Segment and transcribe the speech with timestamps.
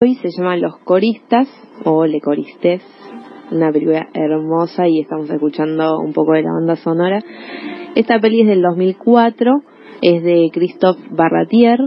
[0.00, 1.48] hoy se llama Los Coristas
[1.84, 2.82] o Le Coristes,
[3.50, 7.20] una película hermosa y estamos escuchando un poco de la banda sonora.
[7.96, 9.60] Esta peli es del 2004,
[10.00, 11.80] es de Christophe Barratier,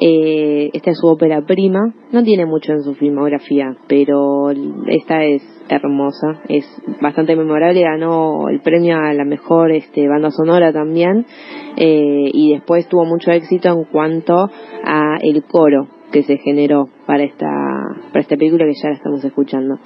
[0.00, 4.52] eh, esta es su ópera prima, no tiene mucho en su filmografía, pero
[4.86, 6.64] esta es hermosa, es
[7.02, 11.26] bastante memorable, ganó el premio a la mejor este, banda sonora también
[11.76, 14.48] eh, y después tuvo mucho éxito en cuanto
[14.84, 17.48] a el coro que se generó para esta,
[18.08, 19.78] para esta película que ya la estamos escuchando.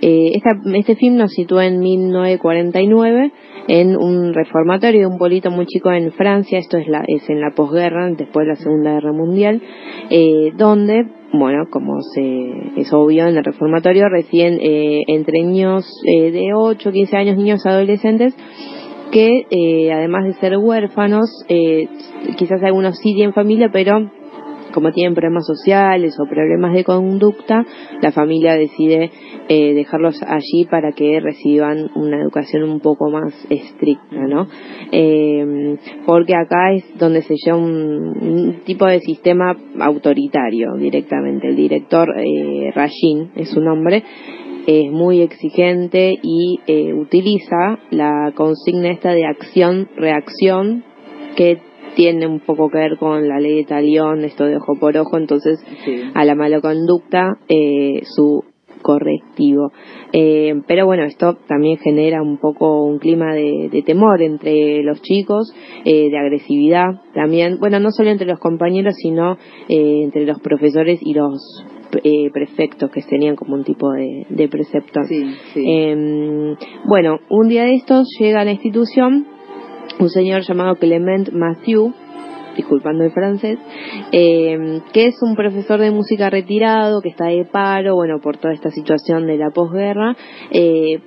[0.00, 3.32] Eh, esta, este film nos sitúa en 1949
[3.68, 7.40] en un reformatorio de un pueblito muy chico en Francia, esto es, la, es en
[7.40, 9.60] la posguerra, después de la Segunda Guerra Mundial,
[10.08, 16.30] eh, donde, bueno, como se, es obvio en el reformatorio, recién eh, entre niños eh,
[16.30, 18.34] de 8, 15 años, niños adolescentes,
[19.10, 21.88] que eh, además de ser huérfanos, eh,
[22.36, 24.10] quizás algunos sí tienen familia, pero
[24.78, 27.66] como tienen problemas sociales o problemas de conducta,
[28.00, 29.10] la familia decide
[29.48, 34.46] eh, dejarlos allí para que reciban una educación un poco más estricta, ¿no?
[34.92, 41.48] Eh, porque acá es donde se lleva un, un, tipo de sistema autoritario directamente.
[41.48, 44.04] El director eh, Rajin es su nombre
[44.68, 50.84] es muy exigente y eh, utiliza la consigna esta de acción-reacción
[51.36, 51.67] que
[51.98, 55.18] tiene un poco que ver con la ley de talión, esto de ojo por ojo,
[55.18, 56.00] entonces sí.
[56.14, 58.44] a la mala conducta eh, su
[58.82, 59.72] correctivo.
[60.12, 65.02] Eh, pero bueno, esto también genera un poco un clima de, de temor entre los
[65.02, 65.52] chicos,
[65.84, 69.32] eh, de agresividad también, bueno, no solo entre los compañeros, sino
[69.68, 71.64] eh, entre los profesores y los
[72.04, 75.04] eh, prefectos que tenían como un tipo de, de preceptor.
[75.08, 75.64] Sí, sí.
[75.66, 76.54] Eh,
[76.86, 79.26] bueno, un día de estos llega a la institución
[80.00, 81.92] un señor llamado Clement Mathieu,
[82.58, 83.58] disculpando el francés,
[84.12, 88.52] eh, que es un profesor de música retirado, que está de paro, bueno, por toda
[88.52, 90.14] esta situación de la posguerra,
[90.50, 91.00] eh,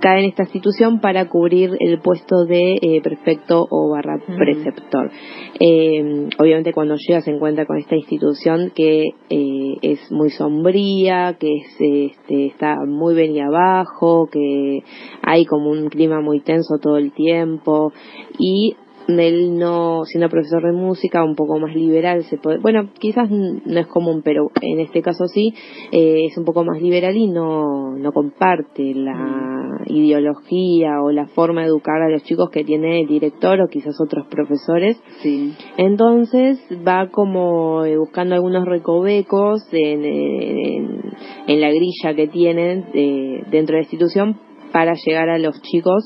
[0.00, 5.10] cae en esta institución para cubrir el puesto de eh, prefecto o barra preceptor.
[5.58, 11.56] Eh, obviamente cuando llega se encuentra con esta institución que eh, es muy sombría, que
[11.56, 14.82] es, este, está muy bien abajo, que
[15.22, 17.92] hay como un clima muy tenso todo el tiempo
[18.38, 18.76] y
[19.08, 23.80] él no, siendo profesor de música, un poco más liberal, se puede, bueno, quizás no
[23.80, 25.54] es común, pero en este caso sí,
[25.92, 31.62] eh, es un poco más liberal y no, no comparte la ideología o la forma
[31.62, 35.00] de educar a los chicos que tiene el director o quizás otros profesores.
[35.22, 35.54] Sí.
[35.76, 41.00] Entonces va como buscando algunos recovecos en, en,
[41.46, 44.40] en la grilla que tienen eh, dentro de la institución
[44.72, 46.04] para llegar a los chicos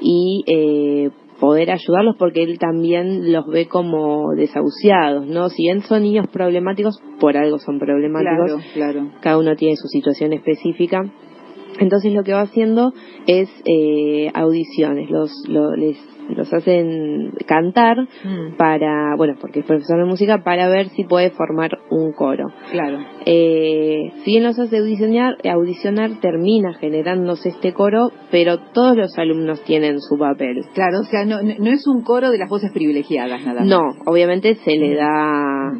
[0.00, 0.83] y eh,
[1.40, 5.48] poder ayudarlos porque él también los ve como desahuciados, ¿no?
[5.48, 8.62] Si bien son niños problemáticos, por algo son problemáticos.
[8.74, 9.10] Claro, claro.
[9.20, 11.02] Cada uno tiene su situación específica.
[11.78, 12.92] Entonces lo que va haciendo
[13.26, 15.98] es eh, audiciones, los, lo, les,
[16.28, 18.56] los hacen cantar mm.
[18.56, 22.46] para, bueno, porque es profesor de música, para ver si puede formar un coro.
[22.70, 22.98] Claro.
[23.26, 29.62] Eh, si bien los hace audicionar, audicionar termina generándose este coro, pero todos los alumnos
[29.64, 30.64] tienen su papel.
[30.74, 33.68] Claro, o sea, no, no es un coro de las voces privilegiadas, nada más.
[33.68, 35.72] No, obviamente se le da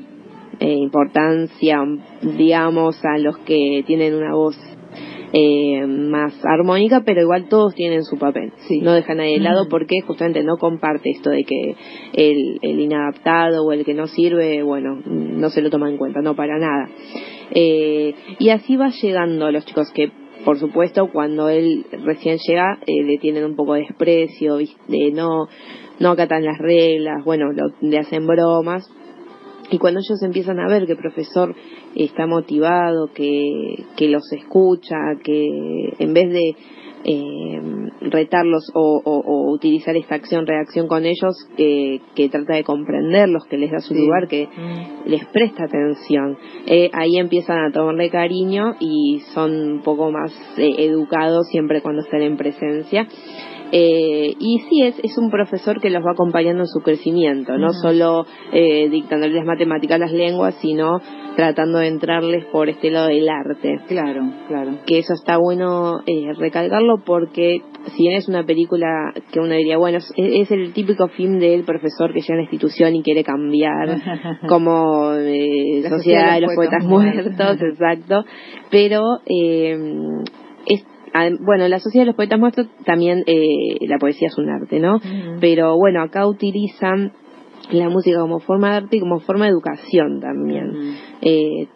[0.60, 1.78] eh, importancia,
[2.22, 4.56] digamos, a los que tienen una voz
[5.36, 8.52] eh, más armónica, pero igual todos tienen su papel.
[8.68, 8.80] Sí.
[8.80, 11.74] No dejan nadie de lado porque justamente no comparte esto de que
[12.12, 16.20] el, el, inadaptado o el que no sirve, bueno, no se lo toma en cuenta,
[16.22, 16.88] no para nada.
[17.50, 20.12] Eh, y así va llegando a los chicos que
[20.44, 25.10] por supuesto, cuando él recién llega, eh, le tienen un poco de desprecio, ¿viste?
[25.12, 25.48] no,
[25.98, 28.88] no acatan las reglas, bueno, lo, le hacen bromas,
[29.70, 31.54] y cuando ellos empiezan a ver que el profesor
[31.94, 36.56] está motivado, que, que los escucha, que en vez de
[37.04, 37.60] eh,
[38.00, 43.58] retarlos o, o, o, utilizar esta acción-reacción con ellos, eh, que trata de comprenderlos, que
[43.58, 44.00] les da su sí.
[44.00, 45.08] lugar, que mm.
[45.08, 46.38] les presta atención.
[46.66, 52.02] Eh, ahí empiezan a tomarle cariño y son un poco más eh, educados siempre cuando
[52.02, 53.06] están en presencia.
[53.72, 57.66] Eh, y sí, es, es un profesor que los va acompañando en su crecimiento, no
[57.66, 57.82] uh -huh.
[57.82, 61.00] solo eh, dictándoles matemáticas, las lenguas, sino
[61.36, 63.80] tratando de entrarles por este lado del arte.
[63.88, 64.78] Claro, claro.
[64.86, 67.62] Que eso está bueno eh, recalcarlo porque
[67.96, 71.64] si bien es una película que uno diría, bueno, es, es el típico film del
[71.64, 74.00] profesor que llega a la institución y quiere cambiar,
[74.48, 78.24] como eh, Sociedad, Sociedad de los Poetas, poetas Muertos, muertos exacto,
[78.70, 79.76] pero eh,
[80.66, 80.84] es
[81.40, 84.96] bueno, la Sociedad de los Poetas Muertos también eh, la poesía es un arte, ¿no?
[84.96, 85.38] Uh -huh.
[85.40, 87.12] Pero bueno, acá utilizan
[87.70, 90.70] la música como forma de arte y como forma de educación también.
[90.70, 90.96] Uh -huh.
[91.22, 91.68] eh,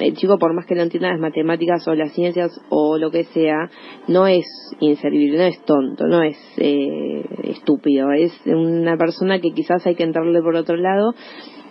[0.00, 3.24] el chico por más que no entienda las matemáticas o las ciencias o lo que
[3.24, 3.68] sea,
[4.08, 4.46] no es
[4.80, 10.04] inservible, no es tonto, no es eh, estúpido, es una persona que quizás hay que
[10.04, 11.14] entrarle por otro lado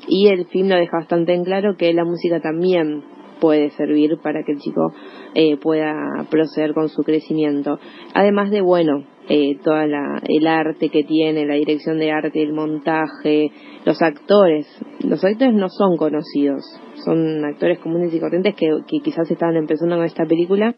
[0.07, 3.03] y el film lo deja bastante en claro que la música también
[3.43, 4.93] puede servir para que el chico
[5.35, 5.93] eh, pueda
[6.29, 7.77] proceder con su crecimiento.
[8.13, 12.53] Además de, bueno, eh, toda la, el arte que tiene, la dirección de arte, el
[12.53, 13.51] montaje,
[13.83, 14.65] los actores.
[15.01, 16.63] Los actores no son conocidos,
[17.03, 20.77] son actores comunes y corrientes que, que quizás estaban empezando con esta película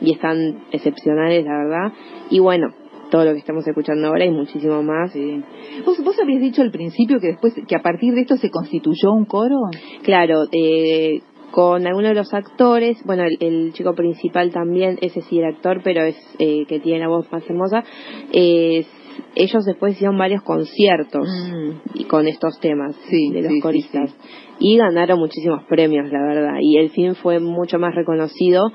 [0.00, 1.92] y están excepcionales, la verdad.
[2.30, 2.68] Y bueno,
[3.10, 5.12] todo lo que estamos escuchando ahora y muchísimo más.
[5.12, 5.44] Sí.
[5.84, 9.12] ¿Vos, ¿Vos habías dicho al principio que después que a partir de esto se constituyó
[9.12, 9.56] un coro?
[10.02, 11.20] Claro, eh,
[11.52, 16.02] con algunos de los actores, bueno, el, chico principal también, ese sí era actor, pero
[16.02, 17.84] es eh, que tiene la voz más hermosa,
[18.32, 21.98] ellos después hicieron varios conciertos mm.
[22.00, 24.14] y con estos temas de los coristas.
[24.58, 28.72] y ganaron muchísimos premios, la verdad, y el film fue mucho más reconocido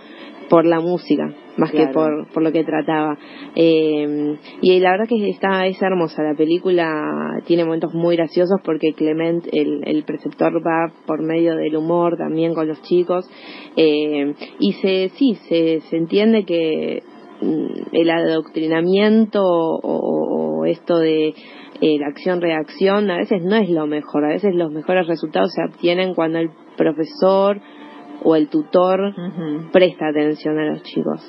[0.50, 3.18] por la música más que por, por lo que trataba.
[3.56, 8.94] Eh, y la verdad que está es hermosa la película, tiene momentos muy graciosos porque
[8.94, 13.30] Clement, el, el preceptor, va por medio del humor también con los chicos.
[13.76, 17.04] Eh, y se, sí, se, se entiende que
[17.42, 21.34] mm, el adoctrinamiento o, esto de
[21.80, 25.64] eh, la acción-reacción a veces no es lo mejor, a veces los mejores resultados se
[25.64, 27.62] obtienen cuando el profesor
[28.24, 29.14] o el tutor
[29.72, 31.22] presta atención a los chicos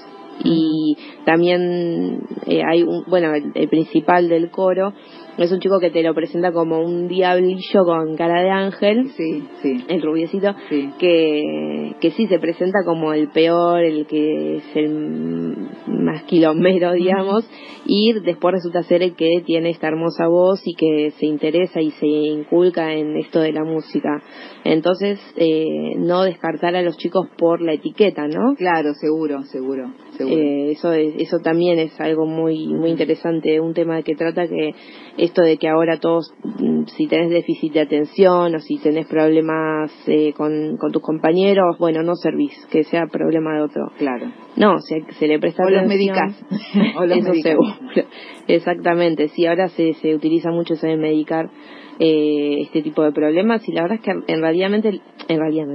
[0.44, 4.92] y también eh, hay un, bueno, el, principal del coro
[5.38, 9.44] es un chico que te lo presenta como un diablillo con cara de ángel, sí,
[9.62, 9.84] sí.
[9.88, 10.54] el rubiecito,
[10.98, 15.56] que, que sí se presenta como el peor, el que es el
[15.86, 17.48] más kilomero, digamos,
[17.86, 21.90] y después resulta ser el que tiene esta hermosa voz y que se interesa y
[21.92, 24.22] se inculca en esto de la música.
[24.64, 28.54] Entonces, eh, no descartar a los chicos por la etiqueta, ¿no?
[28.56, 29.92] Claro, seguro, seguro.
[30.18, 34.74] Eh, eso eso también es algo muy muy interesante un tema que trata que
[35.28, 39.92] esto de que ahora todos mm, si tenés déficit de atención o si tenés problemas
[40.06, 43.92] eh, con, con tus compañeros bueno no servís que sea problema de otro.
[43.98, 44.32] Claro.
[44.56, 46.34] No se, se le presta o los medicas
[46.96, 47.74] o los eso seguro.
[48.46, 51.50] Exactamente sí ahora se se utiliza mucho eso de medicar
[52.00, 55.66] eh, este tipo de problemas y la verdad es que en realidad en realidad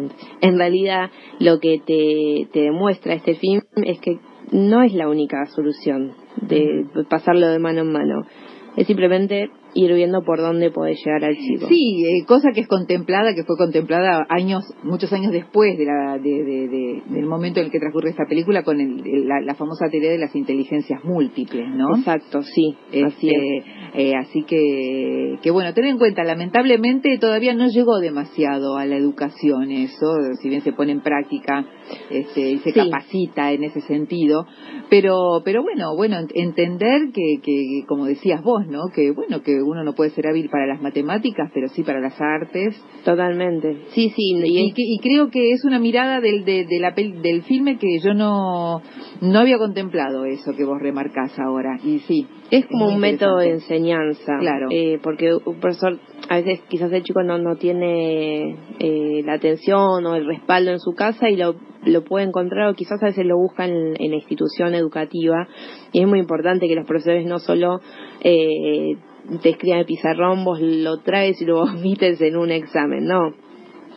[0.41, 4.19] en realidad lo que te, te demuestra este film es que
[4.51, 8.25] no es la única solución de pasarlo de mano en mano.
[8.75, 11.67] Es simplemente ir viendo por dónde puede llegar al chico.
[11.67, 16.17] Sí, eh, cosa que es contemplada, que fue contemplada años, muchos años después de la,
[16.17, 20.35] de, del momento en el que transcurre esta película con la, famosa teoría de las
[20.35, 21.95] inteligencias múltiples, ¿no?
[21.95, 22.75] Exacto, sí,
[23.05, 28.77] así este, eh, así que, que bueno, ten en cuenta, lamentablemente todavía no llegó demasiado
[28.77, 31.65] a la educación eso, si bien se pone en práctica
[32.09, 34.45] este, y se capacita en ese sentido,
[34.89, 38.81] pero, pero bueno, bueno, entender que, que, como decías vos, ¿no?
[38.93, 42.19] Que bueno, que uno no puede ser hábil para las matemáticas, pero sí para las
[42.19, 42.75] artes.
[43.03, 43.85] Totalmente.
[43.89, 44.35] Sí, sí.
[44.43, 48.81] Y, creo que es una mirada del, de, la, del filme que yo no,
[49.21, 51.77] no había contemplado eso que vos remarcás ahora.
[51.83, 52.27] Y sí.
[52.51, 54.37] Es como un método de enseñanza.
[54.39, 54.67] Claro.
[54.69, 55.99] Eh, porque un profesor,
[56.33, 60.79] a veces quizás el chico no, no tiene eh, la atención o el respaldo en
[60.79, 64.09] su casa y lo, lo puede encontrar o quizás a veces lo busca en, en
[64.09, 65.47] la institución educativa.
[65.91, 67.81] Y es muy importante que los profesores no solo
[68.21, 68.97] eh,
[69.43, 73.35] te escriban el pizarrón, vos lo traes y lo omites en un examen, no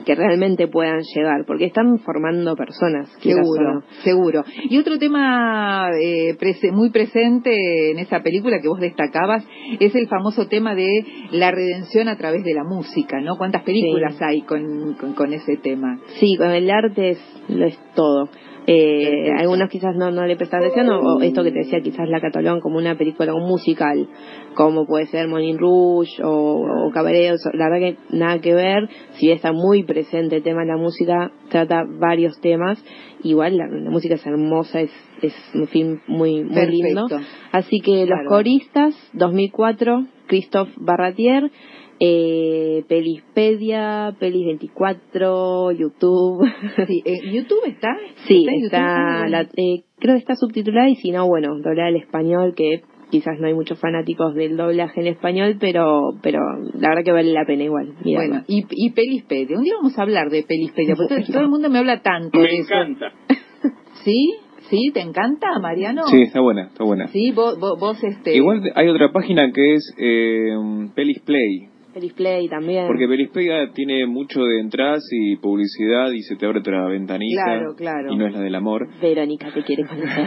[0.06, 3.10] que realmente puedan llegar, porque están formando personas.
[3.20, 4.44] Seguro, seguro.
[4.70, 6.36] Y otro tema eh,
[6.72, 9.44] muy presente en esa película que vos destacabas
[9.80, 13.36] es el famoso tema de la redención a través de la música, ¿no?
[13.36, 15.98] ¿Cuántas películas hay con, con, ese tema?
[16.20, 18.28] Sí, con el arte es, lo es todo.
[18.68, 22.20] Eh, algunos quizás no, no le prestan atención, o, esto que te decía, quizás la
[22.20, 24.08] catalogan como una película, un musical,
[24.54, 29.52] como puede ser Moulin Rouge o, Cabaret, la verdad que nada que ver, si está
[29.52, 32.82] muy presente el tema de la música, trata varios temas,
[33.22, 34.90] igual la, música es hermosa, es,
[35.22, 37.06] es un film muy, muy lindo.
[37.52, 41.50] Así que Los Coristas, 2004, Christophe Barratier,
[41.98, 46.46] eh, Pelispedia, Pelis24, YouTube.
[46.86, 47.96] Sí, eh, ¿YouTube está?
[48.26, 52.54] Sí, está, la, eh, creo que está subtitulada y si no, bueno, doblada al español,
[52.54, 56.40] que quizás no hay muchos fanáticos del doblaje en español, pero pero
[56.74, 57.94] la verdad que vale la pena igual.
[58.04, 61.70] Bueno, y, y Pelispedia, un día vamos a hablar de Pelispedia, porque todo, el mundo
[61.70, 63.12] me habla tanto Me encanta.
[64.04, 64.34] ¿Sí?
[64.68, 64.90] ¿Sí?
[64.92, 66.06] ¿Te encanta, Mariano?
[66.08, 67.06] Sí, está buena, está buena.
[67.08, 68.36] Sí, vos, vos, este...
[68.36, 70.50] Igual hay otra página que es eh,
[70.94, 72.86] Pelisplay, Perisplay también.
[72.86, 77.42] Porque Perisplay tiene mucho de entradas y publicidad y se te abre otra ventanita.
[77.42, 78.12] Claro, claro.
[78.12, 78.86] Y no es la del amor.
[79.00, 80.26] Verónica te quiere conocer.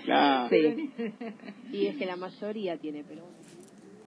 [0.06, 0.48] claro.
[0.48, 0.90] Sí.
[1.70, 3.26] Y es que la mayoría tiene, pero